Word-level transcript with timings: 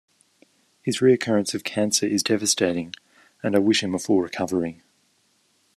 His 0.81 0.97
reoccurrence 0.97 1.53
of 1.53 1.63
cancer 1.63 2.07
is 2.07 2.23
devastating 2.23 2.95
and 3.43 3.55
I 3.55 3.59
wish 3.59 3.83
him 3.83 3.93
a 3.93 3.99
full 3.99 4.19
recovery. 4.21 4.81